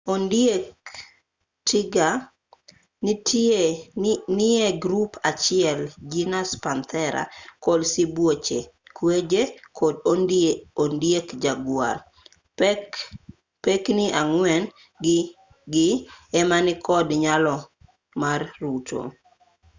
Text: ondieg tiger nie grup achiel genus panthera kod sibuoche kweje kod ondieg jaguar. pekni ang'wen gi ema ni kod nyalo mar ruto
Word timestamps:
ondieg 0.13 0.63
tiger 1.67 2.15
nie 4.39 4.67
grup 4.83 5.11
achiel 5.31 5.79
genus 6.11 6.51
panthera 6.63 7.23
kod 7.63 7.79
sibuoche 7.93 8.59
kweje 8.97 9.41
kod 9.77 9.95
ondieg 10.85 11.25
jaguar. 11.43 11.97
pekni 13.65 14.05
ang'wen 14.21 14.63
gi 15.73 15.89
ema 16.39 16.57
ni 16.65 16.73
kod 16.87 17.07
nyalo 17.23 17.55
mar 18.21 18.41
ruto 18.61 18.99